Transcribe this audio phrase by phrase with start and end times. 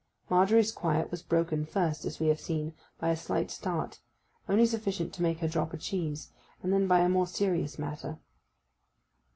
[0.31, 3.99] Margery's quiet was broken first, as we have seen, by a slight start,
[4.49, 6.31] only sufficient to make her drop a cheese;
[6.63, 8.17] and then by a more serious matter.